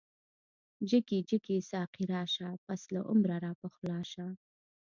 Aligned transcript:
جګی 0.89 1.19
جګی 1.29 1.57
ساقی 1.71 2.03
راشه، 2.13 2.49
پس 2.65 2.81
له 2.93 3.01
عمره 3.09 3.35
راپخلا 3.45 3.99
شه 4.11 4.27